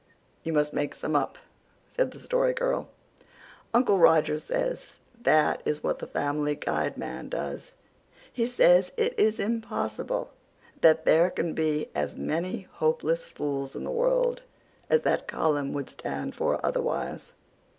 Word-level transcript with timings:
"You 0.41 0.51
must 0.51 0.73
make 0.73 0.95
some 0.95 1.15
up," 1.15 1.37
said 1.87 2.09
the 2.09 2.17
Story 2.17 2.53
Girl. 2.55 2.89
"Uncle 3.71 3.99
Roger 3.99 4.39
says 4.39 4.93
that 5.21 5.61
is 5.63 5.83
what 5.83 5.99
the 5.99 6.07
Family 6.07 6.55
Guide 6.55 6.97
man 6.97 7.29
does. 7.29 7.75
He 8.33 8.47
says 8.47 8.91
it 8.97 9.13
is 9.15 9.37
impossible 9.39 10.31
that 10.81 11.05
there 11.05 11.29
can 11.29 11.53
be 11.53 11.89
as 11.93 12.17
many 12.17 12.61
hopeless 12.61 13.27
fools 13.29 13.75
in 13.75 13.83
the 13.83 13.91
world 13.91 14.41
as 14.89 15.03
that 15.03 15.27
column 15.27 15.71
would 15.73 15.91
stand 15.91 16.33
for 16.33 16.59
otherwise." 16.65 17.33